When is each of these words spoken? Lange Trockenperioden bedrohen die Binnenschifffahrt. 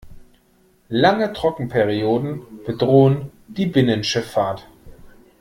Lange 0.89 1.31
Trockenperioden 1.31 2.63
bedrohen 2.65 3.29
die 3.49 3.67
Binnenschifffahrt. 3.67 4.67